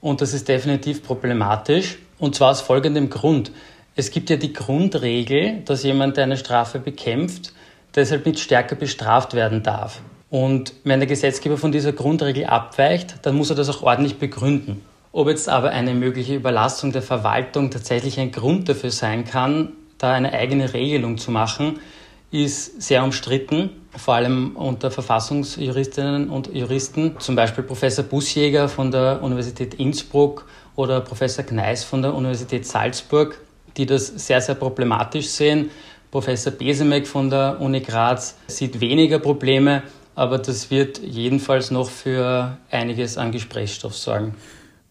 Und 0.01 0.21
das 0.21 0.33
ist 0.33 0.48
definitiv 0.48 1.04
problematisch. 1.04 2.00
Und 2.18 2.36
zwar 2.36 2.51
aus 2.51 2.62
folgendem 2.62 3.10
Grund. 3.10 3.51
Es 3.95 4.12
gibt 4.12 4.30
ja 4.30 4.38
die 4.38 4.54
Grundregel, 4.54 5.62
dass 5.66 5.83
jemand, 5.83 6.18
der 6.18 6.24
eine 6.25 6.38
Strafe 6.38 6.80
bekämpft, 6.80 7.54
deshalb 7.95 8.25
nicht 8.25 8.39
stärker 8.39 8.75
bestraft 8.75 9.33
werden 9.33 9.62
darf. 9.63 10.01
Und 10.29 10.73
wenn 10.83 10.99
der 10.99 11.07
Gesetzgeber 11.07 11.57
von 11.57 11.71
dieser 11.71 11.91
Grundregel 11.91 12.45
abweicht, 12.45 13.15
dann 13.23 13.35
muss 13.35 13.49
er 13.49 13.55
das 13.55 13.69
auch 13.69 13.81
ordentlich 13.81 14.17
begründen. 14.17 14.81
Ob 15.11 15.27
jetzt 15.27 15.49
aber 15.49 15.71
eine 15.71 15.95
mögliche 15.95 16.35
Überlastung 16.35 16.91
der 16.91 17.01
Verwaltung 17.01 17.71
tatsächlich 17.71 18.19
ein 18.19 18.31
Grund 18.31 18.69
dafür 18.69 18.91
sein 18.91 19.25
kann, 19.25 19.73
da 19.97 20.13
eine 20.13 20.33
eigene 20.33 20.73
Regelung 20.73 21.17
zu 21.17 21.31
machen, 21.31 21.79
ist 22.31 22.79
sehr 22.81 23.03
umstritten, 23.03 23.71
vor 23.97 24.13
allem 24.13 24.55
unter 24.55 24.91
Verfassungsjuristinnen 24.91 26.29
und 26.29 26.53
Juristen, 26.53 27.15
zum 27.17 27.35
Beispiel 27.35 27.63
Professor 27.63 28.05
Busjäger 28.05 28.69
von 28.69 28.91
der 28.91 29.23
Universität 29.23 29.73
Innsbruck 29.73 30.45
oder 30.75 31.01
Professor 31.01 31.43
Gneis 31.43 31.83
von 31.83 32.03
der 32.03 32.13
Universität 32.13 32.67
Salzburg, 32.67 33.41
die 33.77 33.87
das 33.87 34.07
sehr, 34.07 34.41
sehr 34.41 34.55
problematisch 34.55 35.27
sehen. 35.27 35.71
Professor 36.11 36.53
Besemek 36.53 37.07
von 37.07 37.31
der 37.31 37.59
Uni 37.59 37.81
Graz 37.81 38.37
sieht 38.47 38.80
weniger 38.80 39.18
Probleme, 39.18 39.83
aber 40.19 40.38
das 40.38 40.69
wird 40.69 40.99
jedenfalls 40.99 41.71
noch 41.71 41.90
für 41.90 42.57
einiges 42.69 43.18
an 43.18 43.31
Gesprächsstoff 43.31 43.95
sorgen. 43.95 44.35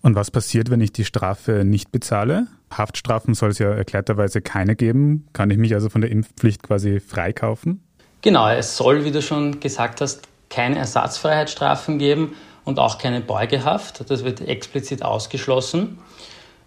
Und 0.01 0.15
was 0.15 0.31
passiert, 0.31 0.71
wenn 0.71 0.81
ich 0.81 0.91
die 0.91 1.05
Strafe 1.05 1.67
nicht 1.67 1.93
bezahle? 1.93 2.47
Haftstrafen 2.73 3.35
soll 3.35 3.51
es 3.51 3.59
ja 3.59 3.69
erklärterweise 3.69 4.41
keine 4.41 4.75
geben. 4.75 5.27
Kann 5.35 5.51
ich 5.51 5.59
mich 5.59 5.75
also 5.75 5.91
von 5.91 6.01
der 6.01 6.11
Impfpflicht 6.11 6.63
quasi 6.63 6.99
freikaufen? 6.99 7.83
Genau, 8.23 8.49
es 8.49 8.79
soll, 8.79 9.05
wie 9.05 9.11
du 9.11 9.21
schon 9.21 9.61
gesagt 9.61 10.01
hast, 10.01 10.23
keine 10.49 10.79
Ersatzfreiheitsstrafen 10.79 11.99
geben 11.99 12.33
und 12.65 12.79
auch 12.79 12.97
keine 12.97 13.21
Beugehaft. 13.21 14.11
Das 14.11 14.25
wird 14.25 14.41
explizit 14.41 15.03
ausgeschlossen. 15.03 15.99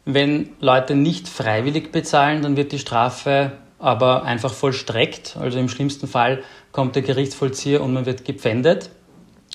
Wenn 0.06 0.50
Leute 0.60 0.94
nicht 0.94 1.28
freiwillig 1.28 1.92
bezahlen, 1.92 2.44
dann 2.44 2.58
wird 2.58 2.74
die 2.74 2.80
Strafe 2.80 3.54
aber 3.80 4.24
einfach 4.24 4.54
vollstreckt. 4.54 5.36
Also 5.40 5.58
im 5.58 5.68
schlimmsten 5.68 6.08
Fall 6.08 6.44
kommt 6.72 6.96
der 6.96 7.04
Gerichtsvollzieher 7.04 7.82
und 7.82 7.94
man 7.94 8.06
wird 8.06 8.26
gepfändet. 8.26 8.90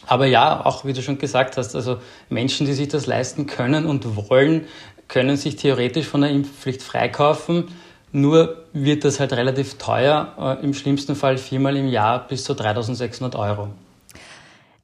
Aber 0.07 0.27
ja, 0.27 0.65
auch 0.65 0.85
wie 0.85 0.93
du 0.93 1.03
schon 1.03 1.19
gesagt 1.19 1.57
hast, 1.57 1.75
also 1.75 1.99
Menschen, 2.29 2.67
die 2.67 2.73
sich 2.73 2.89
das 2.89 3.07
leisten 3.07 3.47
können 3.47 3.87
und 3.87 4.31
wollen, 4.31 4.67
können 5.09 5.37
sich 5.37 5.57
theoretisch 5.57 6.07
von 6.07 6.21
der 6.21 6.31
Impfpflicht 6.31 6.83
freikaufen. 6.83 7.69
Nur 8.13 8.65
wird 8.73 9.05
das 9.05 9.21
halt 9.21 9.33
relativ 9.33 9.79
teuer, 9.79 10.59
äh, 10.61 10.65
im 10.65 10.75
schlimmsten 10.75 11.17
Fall 11.17 11.39
viermal 11.39 11.77
im 11.77 11.89
Jahr 11.89 12.27
bis 12.27 12.45
zu 12.45 12.55
3600 12.55 13.35
Euro. 13.37 13.69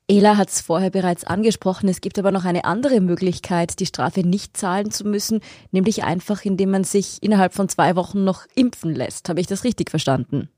Ela 0.08 0.36
hat 0.36 0.48
es 0.48 0.60
vorher 0.60 0.90
bereits 0.90 1.24
angesprochen. 1.24 1.88
Es 1.88 2.00
gibt 2.00 2.18
aber 2.18 2.32
noch 2.32 2.44
eine 2.44 2.64
andere 2.64 3.00
Möglichkeit, 3.00 3.78
die 3.78 3.86
Strafe 3.86 4.20
nicht 4.20 4.56
zahlen 4.56 4.90
zu 4.90 5.04
müssen, 5.04 5.40
nämlich 5.70 6.02
einfach, 6.04 6.44
indem 6.44 6.72
man 6.72 6.84
sich 6.84 7.22
innerhalb 7.22 7.54
von 7.54 7.68
zwei 7.68 7.96
Wochen 7.96 8.24
noch 8.24 8.44
impfen 8.54 8.94
lässt. 8.94 9.28
Habe 9.28 9.40
ich 9.40 9.46
das 9.46 9.64
richtig 9.64 9.88
verstanden? 9.88 10.50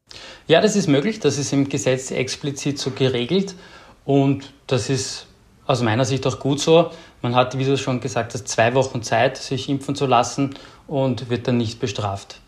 Ja, 0.47 0.61
das 0.61 0.76
ist 0.76 0.88
möglich. 0.88 1.21
Das 1.21 1.38
ist 1.38 1.52
im 1.52 1.68
Gesetz 1.68 2.11
explizit 2.11 2.78
so 2.78 2.90
geregelt. 2.90 3.54
Und 4.04 4.52
das 4.66 4.90
ist 4.90 5.26
aus 5.66 5.83
meiner 5.83 6.04
Sicht 6.04 6.26
auch 6.26 6.38
gut 6.38 6.61
so. 6.61 6.90
Man 7.23 7.35
hat, 7.35 7.59
wie 7.59 7.64
du 7.64 7.78
schon 7.78 8.00
gesagt 8.00 8.35
hast, 8.35 8.49
zwei 8.49 8.75
Wochen 8.75 9.02
Zeit, 9.02 9.37
sich 9.37 9.68
impfen 9.68 9.94
zu 9.94 10.06
lassen 10.06 10.54
und 10.87 11.30
wird 11.30 11.49
dann 11.49 11.56
nicht 11.56 11.80
bestraft. 11.80 12.40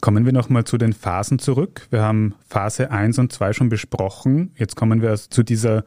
Kommen 0.00 0.24
wir 0.24 0.32
nochmal 0.32 0.62
zu 0.62 0.78
den 0.78 0.92
Phasen 0.92 1.40
zurück. 1.40 1.88
Wir 1.90 2.02
haben 2.02 2.36
Phase 2.48 2.92
1 2.92 3.18
und 3.18 3.32
2 3.32 3.52
schon 3.52 3.68
besprochen. 3.68 4.52
Jetzt 4.56 4.76
kommen 4.76 5.02
wir 5.02 5.16
zu 5.16 5.42
dieser 5.42 5.84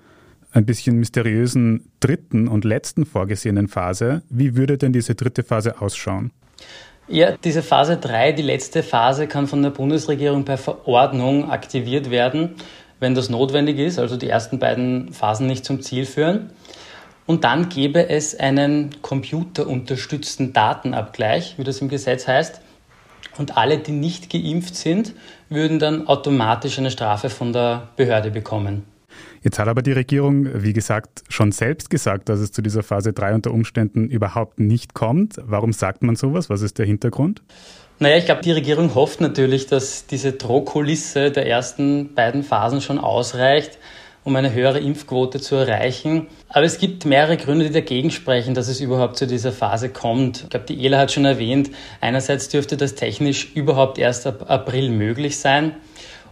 ein 0.51 0.65
bisschen 0.65 0.97
mysteriösen 0.97 1.89
dritten 2.01 2.49
und 2.49 2.65
letzten 2.65 3.05
vorgesehenen 3.05 3.69
Phase. 3.69 4.21
Wie 4.29 4.57
würde 4.57 4.77
denn 4.77 4.91
diese 4.91 5.15
dritte 5.15 5.43
Phase 5.43 5.81
ausschauen? 5.81 6.31
Ja, 7.07 7.33
diese 7.43 7.61
Phase 7.61 7.97
3, 7.97 8.31
die 8.31 8.41
letzte 8.41 8.83
Phase, 8.83 9.27
kann 9.27 9.47
von 9.47 9.61
der 9.61 9.71
Bundesregierung 9.71 10.45
per 10.45 10.57
Verordnung 10.57 11.49
aktiviert 11.49 12.09
werden, 12.09 12.55
wenn 12.99 13.15
das 13.15 13.29
notwendig 13.29 13.79
ist, 13.79 13.99
also 13.99 14.15
die 14.15 14.29
ersten 14.29 14.59
beiden 14.59 15.11
Phasen 15.11 15.47
nicht 15.47 15.65
zum 15.65 15.81
Ziel 15.81 16.05
führen. 16.05 16.51
Und 17.25 17.43
dann 17.43 17.69
gäbe 17.69 18.09
es 18.09 18.39
einen 18.39 19.01
computerunterstützten 19.01 20.53
Datenabgleich, 20.53 21.57
wie 21.57 21.63
das 21.63 21.81
im 21.81 21.89
Gesetz 21.89 22.27
heißt. 22.27 22.61
Und 23.37 23.57
alle, 23.57 23.77
die 23.77 23.91
nicht 23.91 24.29
geimpft 24.29 24.75
sind, 24.75 25.13
würden 25.49 25.79
dann 25.79 26.07
automatisch 26.07 26.77
eine 26.77 26.91
Strafe 26.91 27.29
von 27.29 27.53
der 27.53 27.89
Behörde 27.95 28.31
bekommen. 28.31 28.90
Jetzt 29.43 29.57
hat 29.57 29.67
aber 29.67 29.81
die 29.81 29.91
Regierung, 29.91 30.63
wie 30.63 30.73
gesagt, 30.73 31.23
schon 31.27 31.51
selbst 31.51 31.89
gesagt, 31.89 32.29
dass 32.29 32.39
es 32.39 32.51
zu 32.51 32.61
dieser 32.61 32.83
Phase 32.83 33.11
3 33.11 33.33
unter 33.33 33.51
Umständen 33.51 34.09
überhaupt 34.09 34.59
nicht 34.59 34.93
kommt. 34.93 35.35
Warum 35.43 35.73
sagt 35.73 36.03
man 36.03 36.15
sowas? 36.15 36.49
Was 36.49 36.61
ist 36.61 36.77
der 36.77 36.85
Hintergrund? 36.85 37.41
Naja, 37.97 38.17
ich 38.17 38.25
glaube, 38.25 38.41
die 38.41 38.51
Regierung 38.51 38.93
hofft 38.95 39.21
natürlich, 39.21 39.67
dass 39.67 40.05
diese 40.05 40.33
Drohkulisse 40.33 41.31
der 41.31 41.47
ersten 41.47 42.13
beiden 42.13 42.43
Phasen 42.43 42.81
schon 42.81 42.99
ausreicht, 42.99 43.77
um 44.23 44.35
eine 44.35 44.53
höhere 44.53 44.79
Impfquote 44.79 45.39
zu 45.39 45.55
erreichen. 45.55 46.27
Aber 46.49 46.65
es 46.65 46.77
gibt 46.77 47.05
mehrere 47.05 47.37
Gründe, 47.37 47.65
die 47.65 47.73
dagegen 47.73 48.11
sprechen, 48.11 48.53
dass 48.53 48.67
es 48.67 48.79
überhaupt 48.79 49.17
zu 49.17 49.25
dieser 49.25 49.51
Phase 49.51 49.89
kommt. 49.89 50.43
Ich 50.43 50.49
glaube, 50.49 50.65
die 50.67 50.85
Ela 50.85 50.99
hat 50.99 51.11
schon 51.11 51.25
erwähnt, 51.25 51.71
einerseits 51.99 52.49
dürfte 52.49 52.77
das 52.77 52.95
technisch 52.95 53.51
überhaupt 53.55 53.97
erst 53.97 54.27
ab 54.27 54.49
April 54.49 54.89
möglich 54.89 55.39
sein. 55.39 55.75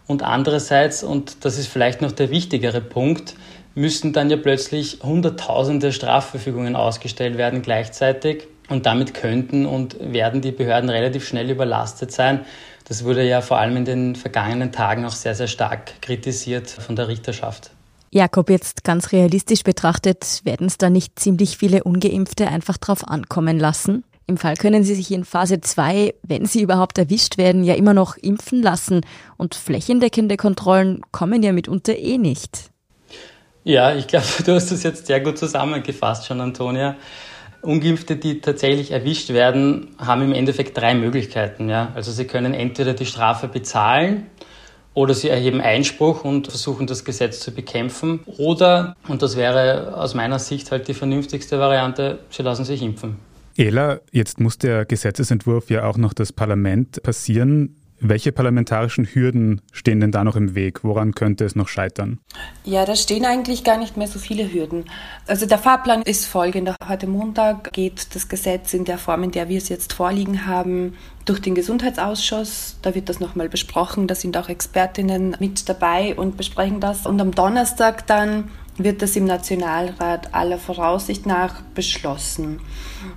Und 0.09 0.23
andererseits, 0.23 1.03
und 1.03 1.45
das 1.45 1.59
ist 1.59 1.67
vielleicht 1.67 2.01
noch 2.01 2.11
der 2.11 2.31
wichtigere 2.31 2.81
Punkt, 2.81 3.35
müssen 3.75 4.11
dann 4.11 4.31
ja 4.31 4.37
plötzlich 4.37 5.01
Hunderttausende 5.03 5.93
Strafverfügungen 5.93 6.75
ausgestellt 6.75 7.37
werden 7.37 7.61
gleichzeitig. 7.61 8.47
Und 8.69 8.87
damit 8.87 9.13
könnten 9.13 9.67
und 9.67 9.97
werden 9.99 10.41
die 10.41 10.51
Behörden 10.51 10.89
relativ 10.89 11.27
schnell 11.27 11.51
überlastet 11.51 12.11
sein. 12.11 12.39
Das 12.87 13.03
wurde 13.03 13.23
ja 13.23 13.41
vor 13.41 13.59
allem 13.59 13.77
in 13.77 13.85
den 13.85 14.15
vergangenen 14.15 14.71
Tagen 14.71 15.05
auch 15.05 15.11
sehr, 15.11 15.35
sehr 15.35 15.45
stark 15.45 16.01
kritisiert 16.01 16.67
von 16.71 16.95
der 16.95 17.07
Richterschaft. 17.07 17.69
Jakob, 18.09 18.49
jetzt 18.49 18.83
ganz 18.83 19.11
realistisch 19.11 19.61
betrachtet, 19.61 20.41
werden 20.43 20.65
es 20.65 20.79
da 20.79 20.89
nicht 20.89 21.19
ziemlich 21.19 21.55
viele 21.55 21.83
ungeimpfte 21.83 22.47
einfach 22.47 22.77
drauf 22.77 23.07
ankommen 23.07 23.59
lassen? 23.59 24.03
Im 24.29 24.37
Fall 24.37 24.57
können 24.57 24.83
Sie 24.83 24.93
sich 24.93 25.09
in 25.09 25.25
Phase 25.25 25.59
2, 25.59 26.13
wenn 26.21 26.45
Sie 26.45 26.61
überhaupt 26.61 26.99
erwischt 26.99 27.39
werden, 27.39 27.63
ja 27.63 27.73
immer 27.73 27.95
noch 27.95 28.15
impfen 28.15 28.61
lassen 28.61 29.01
und 29.37 29.55
flächendeckende 29.55 30.37
Kontrollen 30.37 31.01
kommen 31.11 31.41
ja 31.41 31.51
mitunter 31.51 31.97
eh 31.97 32.19
nicht. 32.19 32.69
Ja, 33.63 33.95
ich 33.95 34.05
glaube, 34.05 34.27
du 34.45 34.53
hast 34.53 34.71
das 34.71 34.83
jetzt 34.83 35.07
sehr 35.07 35.19
gut 35.21 35.39
zusammengefasst 35.39 36.27
schon, 36.27 36.41
Antonia. 36.41 36.95
Ungeimpfte, 37.63 38.17
die 38.17 38.39
tatsächlich 38.39 38.91
erwischt 38.91 39.29
werden, 39.29 39.95
haben 39.97 40.21
im 40.21 40.33
Endeffekt 40.33 40.77
drei 40.77 40.93
Möglichkeiten. 40.93 41.67
Ja? 41.67 41.91
Also 41.95 42.11
sie 42.11 42.25
können 42.25 42.53
entweder 42.53 42.93
die 42.93 43.07
Strafe 43.07 43.47
bezahlen, 43.47 44.27
oder 44.93 45.13
sie 45.15 45.29
erheben 45.29 45.61
Einspruch 45.61 46.23
und 46.23 46.47
versuchen 46.49 46.85
das 46.85 47.03
Gesetz 47.03 47.39
zu 47.39 47.51
bekämpfen. 47.51 48.19
Oder, 48.37 48.95
und 49.07 49.23
das 49.23 49.37
wäre 49.37 49.95
aus 49.97 50.13
meiner 50.13 50.37
Sicht 50.37 50.71
halt 50.71 50.87
die 50.87 50.93
vernünftigste 50.93 51.57
Variante, 51.59 52.19
sie 52.29 52.43
lassen 52.43 52.65
sich 52.65 52.81
impfen. 52.81 53.17
Ela, 53.59 53.99
jetzt 54.13 54.39
muss 54.39 54.57
der 54.57 54.85
Gesetzesentwurf 54.85 55.69
ja 55.69 55.83
auch 55.83 55.97
noch 55.97 56.13
das 56.13 56.31
Parlament 56.31 57.03
passieren. 57.03 57.75
Welche 57.99 58.31
parlamentarischen 58.31 59.03
Hürden 59.05 59.59
stehen 59.73 59.99
denn 59.99 60.13
da 60.13 60.23
noch 60.23 60.37
im 60.37 60.55
Weg? 60.55 60.85
Woran 60.85 61.13
könnte 61.13 61.43
es 61.43 61.57
noch 61.57 61.67
scheitern? 61.67 62.19
Ja, 62.63 62.85
da 62.85 62.95
stehen 62.95 63.25
eigentlich 63.25 63.65
gar 63.65 63.77
nicht 63.77 63.97
mehr 63.97 64.07
so 64.07 64.17
viele 64.17 64.49
Hürden. 64.53 64.85
Also 65.27 65.45
der 65.45 65.57
Fahrplan 65.57 66.03
ist 66.03 66.25
folgender. 66.25 66.77
Heute 66.87 67.07
Montag 67.07 67.73
geht 67.73 68.15
das 68.15 68.29
Gesetz 68.29 68.73
in 68.73 68.85
der 68.85 68.97
Form, 68.97 69.23
in 69.23 69.31
der 69.31 69.49
wir 69.49 69.57
es 69.57 69.67
jetzt 69.67 69.91
vorliegen 69.91 70.45
haben, 70.47 70.93
durch 71.25 71.41
den 71.41 71.53
Gesundheitsausschuss. 71.53 72.77
Da 72.81 72.95
wird 72.95 73.09
das 73.09 73.19
nochmal 73.19 73.49
besprochen. 73.49 74.07
Da 74.07 74.15
sind 74.15 74.37
auch 74.37 74.47
Expertinnen 74.47 75.35
mit 75.41 75.67
dabei 75.67 76.15
und 76.15 76.37
besprechen 76.37 76.79
das. 76.79 77.05
Und 77.05 77.19
am 77.19 77.31
Donnerstag 77.31 78.07
dann 78.07 78.45
wird 78.79 79.01
das 79.01 79.15
im 79.15 79.25
Nationalrat 79.25 80.33
aller 80.33 80.57
Voraussicht 80.57 81.25
nach 81.25 81.61
beschlossen. 81.75 82.59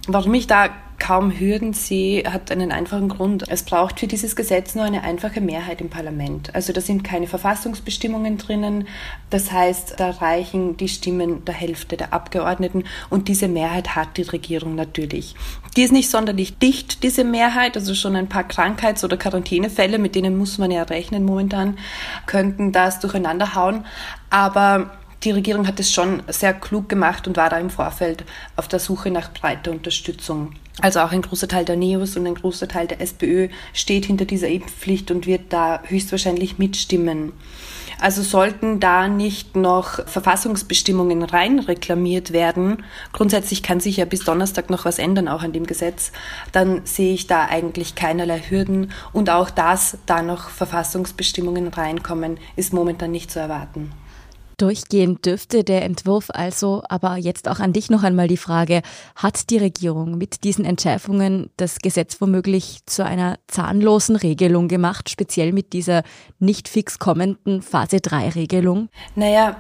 Warum 0.07 0.35
ich 0.35 0.47
da 0.47 0.71
kaum 1.03 1.37
Hürden 1.37 1.73
sehe, 1.73 2.33
hat 2.33 2.53
einen 2.53 2.71
einfachen 2.71 3.09
Grund. 3.09 3.45
Es 3.49 3.65
braucht 3.65 3.99
für 3.99 4.07
dieses 4.07 4.37
Gesetz 4.37 4.77
nur 4.77 4.85
eine 4.85 5.03
einfache 5.03 5.41
Mehrheit 5.41 5.81
im 5.81 5.91
Parlament. 5.91 6.55
Also 6.55 6.73
da 6.73 6.81
sind 6.81 7.03
keine 7.03 7.27
Verfassungsbestimmungen 7.27 8.39
drinnen. 8.39 8.87
Das 9.29 9.51
heißt, 9.51 9.95
da 9.99 10.11
reichen 10.11 10.77
die 10.77 10.89
Stimmen 10.89 11.45
der 11.45 11.55
Hälfte 11.55 11.97
der 11.97 12.13
Abgeordneten 12.13 12.85
und 13.11 13.27
diese 13.27 13.49
Mehrheit 13.49 13.97
hat 13.97 14.17
die 14.17 14.23
Regierung 14.23 14.77
natürlich. 14.77 15.35
Die 15.77 15.83
ist 15.83 15.93
nicht 15.93 16.09
sonderlich 16.09 16.59
dicht, 16.59 17.03
diese 17.03 17.25
Mehrheit, 17.25 17.77
also 17.77 17.97
schon 17.97 18.15
ein 18.15 18.29
paar 18.29 18.45
Krankheits- 18.45 19.03
oder 19.03 19.17
Quarantänefälle, 19.17 19.99
mit 19.99 20.15
denen 20.15 20.39
muss 20.39 20.59
man 20.59 20.71
ja 20.71 20.85
rechnen 20.85 21.25
momentan, 21.25 21.79
könnten 22.27 22.71
das 22.71 23.01
durcheinander 23.01 23.57
hauen. 23.57 23.87
Aber 24.31 24.93
die 25.25 25.31
Regierung 25.31 25.67
hat 25.67 25.79
es 25.79 25.93
schon 25.93 26.23
sehr 26.29 26.55
klug 26.55 26.89
gemacht 26.89 27.29
und 27.29 27.37
war 27.37 27.49
da 27.49 27.59
im 27.59 27.71
Vorfeld 27.71 28.25
auf 28.57 28.69
der 28.69 28.79
Suche 28.79 29.11
nach 29.11 29.33
breiter 29.33 29.71
Unterstützung. 29.71 30.55
Also 30.81 31.01
auch 31.01 31.13
ein 31.13 31.23
großer 31.23 31.49
Teil 31.49 31.65
der 31.65 31.77
NEOS 31.77 32.17
und 32.17 32.27
ein 32.27 32.35
großer 32.35 32.67
Teil 32.67 32.87
der 32.87 33.01
SPÖ 33.01 33.49
steht 33.75 34.07
hinter 34.07 34.25
dieser 34.25 34.49
Impfpflicht 34.49 35.11
und 35.11 35.27
wird 35.27 35.53
da 35.53 35.83
höchstwahrscheinlich 35.85 36.59
mitstimmen. 36.59 37.33
Also 38.01 38.23
sollten 38.23 38.81
da 38.81 39.07
nicht 39.07 39.55
noch 39.55 40.05
Verfassungsbestimmungen 40.09 41.23
rein 41.23 41.61
reklamiert 41.61 42.33
werden, 42.33 42.83
grundsätzlich 43.13 43.63
kann 43.63 43.79
sich 43.79 43.99
ja 43.99 44.07
bis 44.07 44.25
Donnerstag 44.25 44.71
noch 44.71 44.85
was 44.85 44.99
ändern, 44.99 45.29
auch 45.29 45.43
an 45.43 45.53
dem 45.53 45.67
Gesetz, 45.67 46.11
dann 46.51 46.81
sehe 46.85 47.15
ich 47.15 47.29
da 47.29 47.45
eigentlich 47.45 47.95
keinerlei 47.95 48.41
Hürden 48.41 48.91
und 49.13 49.31
auch 49.31 49.51
dass 49.51 49.99
da 50.07 50.23
noch 50.23 50.49
Verfassungsbestimmungen 50.49 51.69
reinkommen, 51.69 52.39
ist 52.57 52.73
momentan 52.73 53.13
nicht 53.13 53.31
zu 53.31 53.39
erwarten. 53.39 53.93
Durchgehen 54.63 55.21
dürfte 55.21 55.65
der 55.65 55.83
Entwurf 55.83 56.31
also, 56.33 56.85
aber 56.89 57.17
jetzt 57.17 57.49
auch 57.49 57.59
an 57.59 57.73
dich 57.73 57.91
noch 57.91 58.05
einmal 58.05 58.29
die 58.29 58.37
Frage, 58.37 58.83
hat 59.17 59.51
die 59.51 59.59
Regierung 59.59 60.17
mit 60.17 60.45
diesen 60.45 60.65
Entschärfungen 60.65 61.51
das 61.57 61.81
Gesetz 61.81 62.21
womöglich 62.21 62.79
zu 62.87 63.05
einer 63.05 63.41
zahnlosen 63.49 64.15
Regelung 64.15 64.69
gemacht, 64.69 65.11
speziell 65.11 65.53
mit 65.53 65.73
dieser 65.73 66.05
nicht 66.39 66.69
fix 66.69 67.01
kommenden 67.01 67.61
Phase 67.61 67.99
3 68.01 68.29
Regelung? 68.29 68.89
Naja, 69.17 69.57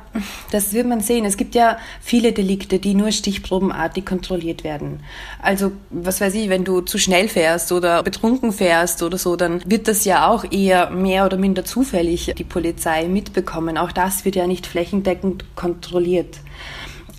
das 0.53 0.73
wird 0.73 0.87
man 0.87 1.01
sehen. 1.01 1.25
Es 1.25 1.37
gibt 1.37 1.57
ja 1.57 1.79
viele 2.01 2.31
Delikte, 2.31 2.79
die 2.79 2.95
nur 2.95 3.11
stichprobenartig 3.11 4.07
kontrolliert 4.07 4.63
werden. 4.63 5.01
Also, 5.41 5.73
was 5.91 6.21
weiß 6.21 6.33
ich, 6.37 6.49
wenn 6.49 6.63
du 6.63 6.81
zu 6.81 6.99
schnell 6.99 7.27
fährst 7.27 7.73
oder 7.73 8.05
betrunken 8.05 8.53
fährst 8.53 9.03
oder 9.03 9.19
so, 9.19 9.35
dann 9.35 9.65
wird 9.67 9.89
das 9.89 10.05
ja 10.05 10.29
auch 10.29 10.45
eher 10.53 10.91
mehr 10.91 11.27
oder 11.27 11.39
minder 11.39 11.65
zufällig 11.65 12.33
die 12.39 12.45
Polizei 12.45 13.09
mitbekommen. 13.09 13.77
Auch 13.77 13.91
das 13.91 14.25
wird 14.25 14.37
ja 14.37 14.47
nicht 14.47 14.69
flächendeckend 14.69 14.92
flächendeckend 14.93 15.45
kontrolliert. 15.57 16.41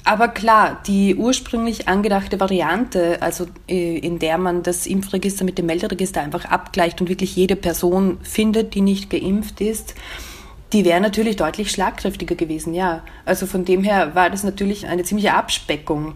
Aber 0.06 0.28
klar, 0.28 0.82
die 0.86 1.16
ursprünglich 1.16 1.88
angedachte 1.88 2.40
Variante, 2.40 3.22
also 3.22 3.46
äh, 3.70 3.98
in 3.98 4.20
der 4.20 4.38
man 4.38 4.62
das 4.62 4.86
Impfregister 4.86 5.46
mit 5.46 5.58
dem 5.58 5.66
Melderegister 5.66 6.22
einfach 6.22 6.46
abgleicht 6.46 7.00
und 7.00 7.08
wirklich 7.08 7.36
jede 7.36 7.56
Person 7.56 8.18
findet, 8.22 8.76
die 8.76 8.82
nicht 8.82 9.10
geimpft 9.10 9.62
ist, 9.62 9.96
die 10.74 10.84
wäre 10.84 11.00
natürlich 11.00 11.38
deutlich 11.38 11.72
schlagkräftiger 11.72 12.36
gewesen, 12.36 12.74
ja. 12.74 13.04
Also 13.26 13.46
von 13.46 13.64
dem 13.64 13.84
her 13.84 14.14
war 14.14 14.30
das 14.30 14.44
natürlich 14.44 14.88
eine 14.88 15.04
ziemliche 15.04 15.36
Abspeckung. 15.36 16.16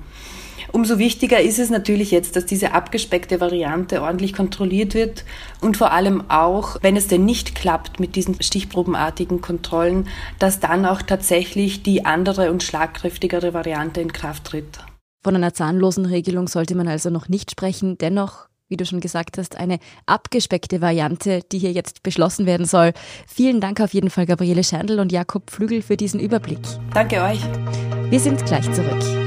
Umso 0.72 1.00
wichtiger 1.00 1.40
ist 1.40 1.60
es 1.60 1.70
natürlich 1.70 2.12
jetzt, 2.12 2.36
dass 2.36 2.46
diese 2.46 2.74
abgespeckte 2.74 3.40
Variante 3.40 4.02
ordentlich 4.02 4.34
kontrolliert 4.34 4.94
wird 4.94 5.26
und 5.62 5.78
vor 5.78 5.92
allem 5.92 6.30
auch, 6.30 6.78
wenn 6.82 6.96
es 6.96 7.08
denn 7.08 7.26
nicht 7.26 7.56
klappt 7.56 8.00
mit 8.00 8.16
diesen 8.16 8.42
stichprobenartigen 8.42 9.42
Kontrollen, 9.42 10.08
dass 10.40 10.60
dann 10.60 10.86
auch 10.86 11.02
tatsächlich 11.02 11.84
die 11.84 12.06
andere 12.06 12.52
und 12.52 12.64
schlagkräftigere 12.64 13.54
Variante 13.54 14.02
in 14.02 14.12
Kraft 14.14 14.46
tritt. 14.46 14.80
Von 15.24 15.36
einer 15.36 15.54
zahnlosen 15.54 16.06
Regelung 16.06 16.48
sollte 16.48 16.76
man 16.76 16.88
also 16.88 17.10
noch 17.10 17.28
nicht 17.28 17.52
sprechen. 17.52 17.98
Dennoch 17.98 18.48
wie 18.70 18.78
du 18.78 18.86
schon 18.86 19.00
gesagt 19.00 19.38
hast, 19.38 19.58
eine 19.58 19.80
abgespeckte 20.06 20.82
Variante, 20.82 21.42
die 21.52 21.60
hier 21.60 21.72
jetzt 21.72 22.04
beschlossen 22.04 22.46
werden 22.46 22.66
soll. 22.66 22.92
Vielen 23.28 23.62
Dank 23.62 23.80
auf 23.82 23.94
jeden 23.94 24.10
Fall, 24.10 24.26
Gabriele 24.26 24.64
Scherndl 24.64 25.00
und 25.00 25.12
Jakob 25.12 25.50
Flügel, 25.50 25.82
für 25.82 25.98
diesen 25.98 26.20
Überblick. 26.20 26.60
Danke 26.94 27.22
euch. 27.22 27.40
Wir 28.10 28.20
sind 28.20 28.46
gleich 28.46 28.72
zurück. 28.74 29.27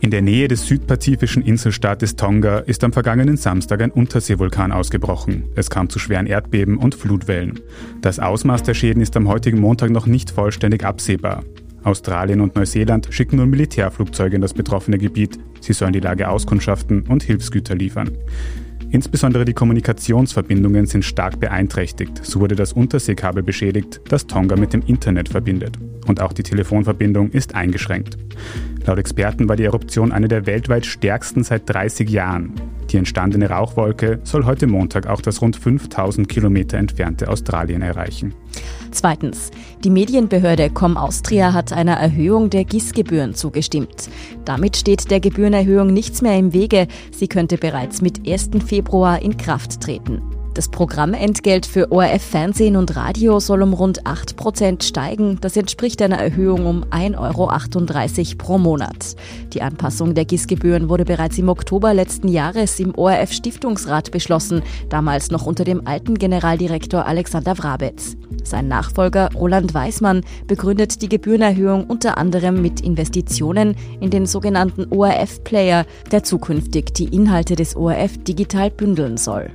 In 0.00 0.12
der 0.12 0.22
Nähe 0.22 0.46
des 0.46 0.66
südpazifischen 0.66 1.42
Inselstaates 1.42 2.14
Tonga 2.14 2.58
ist 2.58 2.84
am 2.84 2.92
vergangenen 2.92 3.36
Samstag 3.36 3.82
ein 3.82 3.90
Unterseevulkan 3.90 4.70
ausgebrochen. 4.70 5.44
Es 5.56 5.70
kam 5.70 5.88
zu 5.88 5.98
schweren 5.98 6.26
Erdbeben 6.26 6.76
und 6.76 6.94
Flutwellen. 6.94 7.58
Das 8.00 8.20
Ausmaß 8.20 8.62
der 8.62 8.74
Schäden 8.74 9.02
ist 9.02 9.16
am 9.16 9.26
heutigen 9.26 9.58
Montag 9.60 9.90
noch 9.90 10.06
nicht 10.06 10.30
vollständig 10.30 10.84
absehbar. 10.84 11.42
Australien 11.82 12.40
und 12.40 12.54
Neuseeland 12.54 13.08
schicken 13.10 13.36
nun 13.36 13.50
Militärflugzeuge 13.50 14.36
in 14.36 14.42
das 14.42 14.54
betroffene 14.54 14.98
Gebiet. 14.98 15.38
Sie 15.60 15.72
sollen 15.72 15.92
die 15.92 16.00
Lage 16.00 16.28
auskundschaften 16.28 17.02
und 17.08 17.24
Hilfsgüter 17.24 17.74
liefern. 17.74 18.12
Insbesondere 18.90 19.44
die 19.44 19.52
Kommunikationsverbindungen 19.52 20.86
sind 20.86 21.04
stark 21.04 21.40
beeinträchtigt. 21.40 22.24
So 22.24 22.40
wurde 22.40 22.54
das 22.54 22.72
Unterseekabel 22.72 23.42
beschädigt, 23.42 24.00
das 24.08 24.26
Tonga 24.26 24.56
mit 24.56 24.72
dem 24.72 24.82
Internet 24.86 25.28
verbindet. 25.28 25.76
Und 26.06 26.20
auch 26.20 26.32
die 26.32 26.42
Telefonverbindung 26.42 27.30
ist 27.30 27.54
eingeschränkt. 27.54 28.16
Laut 28.88 28.98
Experten 28.98 29.50
war 29.50 29.56
die 29.56 29.64
Eruption 29.64 30.12
eine 30.12 30.28
der 30.28 30.46
weltweit 30.46 30.86
stärksten 30.86 31.44
seit 31.44 31.68
30 31.68 32.08
Jahren. 32.08 32.54
Die 32.88 32.96
entstandene 32.96 33.50
Rauchwolke 33.50 34.18
soll 34.24 34.46
heute 34.46 34.66
Montag 34.66 35.06
auch 35.06 35.20
das 35.20 35.42
rund 35.42 35.56
5000 35.56 36.26
Kilometer 36.26 36.78
entfernte 36.78 37.28
Australien 37.28 37.82
erreichen. 37.82 38.34
Zweitens. 38.90 39.50
Die 39.84 39.90
Medienbehörde 39.90 40.70
Com 40.70 40.96
Austria 40.96 41.52
hat 41.52 41.70
einer 41.70 41.96
Erhöhung 41.96 42.48
der 42.48 42.64
GIS-Gebühren 42.64 43.34
zugestimmt. 43.34 44.08
Damit 44.46 44.78
steht 44.78 45.10
der 45.10 45.20
Gebührenerhöhung 45.20 45.92
nichts 45.92 46.22
mehr 46.22 46.38
im 46.38 46.54
Wege. 46.54 46.88
Sie 47.12 47.28
könnte 47.28 47.58
bereits 47.58 48.00
mit 48.00 48.26
1. 48.26 48.52
Februar 48.66 49.20
in 49.20 49.36
Kraft 49.36 49.82
treten. 49.82 50.22
Das 50.58 50.66
Programmentgelt 50.66 51.66
für 51.66 51.92
ORF 51.92 52.20
Fernsehen 52.20 52.74
und 52.74 52.96
Radio 52.96 53.38
soll 53.38 53.62
um 53.62 53.74
rund 53.74 54.04
8 54.08 54.34
Prozent 54.34 54.82
steigen. 54.82 55.38
Das 55.40 55.56
entspricht 55.56 56.02
einer 56.02 56.18
Erhöhung 56.18 56.66
um 56.66 56.82
1,38 56.86 57.16
Euro 57.16 58.36
pro 58.38 58.58
Monat. 58.58 59.14
Die 59.52 59.62
Anpassung 59.62 60.14
der 60.14 60.24
GIS-Gebühren 60.24 60.88
wurde 60.88 61.04
bereits 61.04 61.38
im 61.38 61.48
Oktober 61.48 61.94
letzten 61.94 62.26
Jahres 62.26 62.80
im 62.80 62.92
ORF 62.92 63.30
Stiftungsrat 63.30 64.10
beschlossen, 64.10 64.64
damals 64.88 65.30
noch 65.30 65.46
unter 65.46 65.62
dem 65.62 65.86
alten 65.86 66.16
Generaldirektor 66.18 67.06
Alexander 67.06 67.56
Wrabetz. 67.56 68.16
Sein 68.42 68.66
Nachfolger 68.66 69.28
Roland 69.36 69.74
Weismann 69.74 70.22
begründet 70.48 71.02
die 71.02 71.08
Gebührenerhöhung 71.08 71.84
unter 71.84 72.18
anderem 72.18 72.60
mit 72.60 72.80
Investitionen 72.80 73.76
in 74.00 74.10
den 74.10 74.26
sogenannten 74.26 74.92
ORF-Player, 74.92 75.86
der 76.10 76.24
zukünftig 76.24 76.94
die 76.94 77.14
Inhalte 77.14 77.54
des 77.54 77.76
ORF 77.76 78.18
digital 78.24 78.72
bündeln 78.72 79.18
soll. 79.18 79.52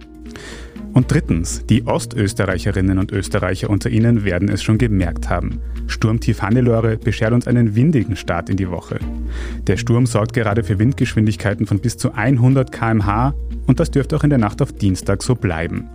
Und 0.94 1.12
drittens, 1.12 1.66
die 1.66 1.88
Ostösterreicherinnen 1.88 3.00
und 3.00 3.12
Österreicher 3.12 3.70
unter 3.70 3.90
Ihnen 3.90 4.24
werden 4.26 4.48
es 4.48 4.62
schon 4.62 4.78
gemerkt 4.78 5.28
haben. 5.28 5.60
Sturmtief 5.88 6.42
Hannelore 6.42 6.98
beschert 6.98 7.34
uns 7.34 7.48
einen 7.48 7.76
windigen 7.76 8.16
Start 8.16 8.50
in 8.50 8.58
die 8.58 8.70
Woche. 8.70 9.00
Der 9.68 9.78
Sturm 9.78 10.06
sorgt 10.06 10.34
gerade 10.34 10.64
für 10.64 10.80
Windgeschwindigkeiten 10.80 11.66
von 11.66 11.80
bis 11.80 11.98
zu 11.98 12.14
100 12.14 12.72
km/h 12.72 13.34
und 13.66 13.80
das 13.80 13.92
dürfte 13.92 14.16
auch 14.16 14.24
in 14.24 14.30
der 14.30 14.40
Nacht 14.40 14.62
auf 14.62 14.74
Dienstag 14.74 15.24
so 15.24 15.36
bleiben. 15.36 15.90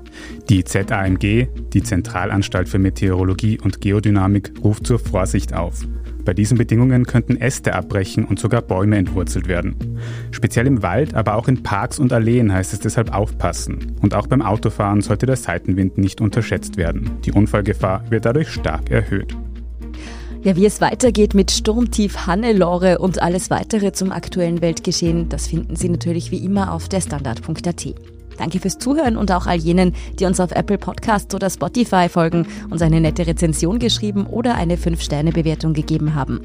Die 0.48 0.64
ZAMG, 0.64 1.48
die 1.72 1.82
Zentralanstalt 1.82 2.68
für 2.68 2.78
Meteorologie 2.78 3.58
und 3.60 3.80
Geodynamik, 3.80 4.52
ruft 4.62 4.86
zur 4.86 4.98
Vorsicht 4.98 5.54
auf. 5.54 5.86
Bei 6.24 6.34
diesen 6.34 6.58
Bedingungen 6.58 7.06
könnten 7.06 7.36
Äste 7.36 7.74
abbrechen 7.74 8.26
und 8.26 8.38
sogar 8.38 8.60
Bäume 8.60 8.98
entwurzelt 8.98 9.48
werden. 9.48 9.98
Speziell 10.30 10.66
im 10.66 10.82
Wald, 10.82 11.14
aber 11.14 11.36
auch 11.36 11.48
in 11.48 11.62
Parks 11.62 11.98
und 11.98 12.12
Alleen 12.12 12.52
heißt 12.52 12.74
es 12.74 12.80
deshalb 12.80 13.14
aufpassen. 13.14 13.96
Und 14.02 14.14
auch 14.14 14.26
beim 14.26 14.42
Autofahren 14.42 15.00
sollte 15.00 15.24
der 15.24 15.36
Seitenwind 15.36 15.96
nicht 15.96 16.20
unterschätzt 16.20 16.76
werden. 16.76 17.12
Die 17.24 17.32
Unfallgefahr 17.32 18.04
wird 18.10 18.26
dadurch 18.26 18.50
stark 18.50 18.90
erhöht. 18.90 19.34
Ja, 20.44 20.54
wie 20.54 20.66
es 20.66 20.80
weitergeht 20.80 21.34
mit 21.34 21.50
Sturmtief 21.50 22.26
Hannelore 22.26 22.98
und 22.98 23.20
alles 23.20 23.50
weitere 23.50 23.92
zum 23.92 24.12
aktuellen 24.12 24.60
Weltgeschehen, 24.60 25.28
das 25.28 25.48
finden 25.48 25.74
Sie 25.74 25.88
natürlich 25.88 26.30
wie 26.30 26.44
immer 26.44 26.72
auf 26.72 26.88
der 26.88 27.00
Standard.at. 27.00 27.94
Danke 28.38 28.60
fürs 28.60 28.78
Zuhören 28.78 29.16
und 29.16 29.32
auch 29.32 29.46
all 29.46 29.56
jenen, 29.56 29.94
die 30.20 30.24
uns 30.24 30.38
auf 30.38 30.52
Apple 30.52 30.78
Podcasts 30.78 31.34
oder 31.34 31.50
Spotify 31.50 32.08
folgen, 32.08 32.46
uns 32.70 32.82
eine 32.82 33.00
nette 33.00 33.26
Rezension 33.26 33.80
geschrieben 33.80 34.26
oder 34.26 34.54
eine 34.54 34.76
5-Sterne-Bewertung 34.76 35.72
gegeben 35.72 36.14
haben. 36.14 36.42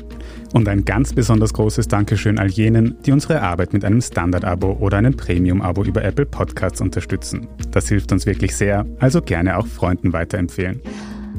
Und 0.53 0.67
ein 0.67 0.85
ganz 0.85 1.13
besonders 1.13 1.53
großes 1.53 1.87
Dankeschön 1.87 2.39
all 2.39 2.49
jenen, 2.49 2.97
die 3.05 3.11
unsere 3.11 3.43
Arbeit 3.43 3.73
mit 3.73 3.85
einem 3.85 4.01
Standard-Abo 4.01 4.77
oder 4.79 4.97
einem 4.97 5.15
Premium-Abo 5.15 5.83
über 5.83 6.03
Apple 6.03 6.25
Podcasts 6.25 6.81
unterstützen. 6.81 7.47
Das 7.69 7.89
hilft 7.89 8.11
uns 8.11 8.25
wirklich 8.25 8.55
sehr, 8.55 8.87
also 8.97 9.21
gerne 9.21 9.57
auch 9.57 9.67
Freunden 9.67 10.13
weiterempfehlen. 10.13 10.81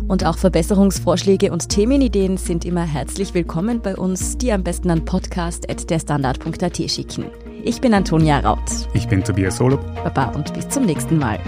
Und 0.07 0.25
auch 0.25 0.37
Verbesserungsvorschläge 0.37 1.51
und 1.51 1.69
Themenideen 1.71 2.37
sind 2.37 2.65
immer 2.65 2.85
herzlich 2.85 3.33
willkommen 3.33 3.81
bei 3.81 3.97
uns, 3.97 4.37
die 4.37 4.53
am 4.53 4.63
besten 4.63 4.91
an 4.91 5.05
podcast.derstandard.at 5.05 6.91
schicken. 6.91 7.27
Ich 7.63 7.81
bin 7.81 7.95
Antonia 7.95 8.41
Raut. 8.41 8.59
Ich 8.93 9.09
bin 9.09 9.25
Tobias 9.25 9.59
Holub. 9.61 9.81
Baba 10.05 10.27
und 10.35 10.53
bis 10.53 10.69
zum 10.69 10.85
nächsten 10.85 11.19
Mal. 11.19 11.39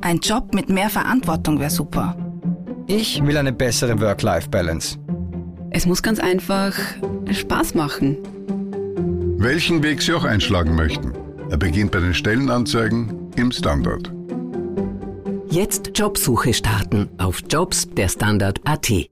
Ein 0.00 0.18
Job 0.20 0.54
mit 0.54 0.68
mehr 0.68 0.90
Verantwortung 0.90 1.60
wäre 1.60 1.70
super. 1.70 2.16
Ich 2.86 3.24
will 3.24 3.36
eine 3.36 3.52
bessere 3.52 4.00
Work-Life-Balance. 4.00 4.98
Es 5.70 5.84
muss 5.86 6.02
ganz 6.02 6.18
einfach 6.18 6.72
Spaß 7.30 7.74
machen. 7.74 8.16
Welchen 9.40 9.84
Weg 9.84 10.02
Sie 10.02 10.12
auch 10.14 10.24
einschlagen 10.24 10.74
möchten. 10.74 11.12
Er 11.48 11.58
beginnt 11.58 11.92
bei 11.92 12.00
den 12.00 12.12
Stellenanzeigen 12.12 13.30
im 13.36 13.52
Standard. 13.52 14.12
Jetzt 15.48 15.96
Jobsuche 15.96 16.52
starten 16.52 17.08
auf 17.18 17.44
Jobs 17.48 17.88
der 17.88 18.08
Standard.at. 18.08 19.08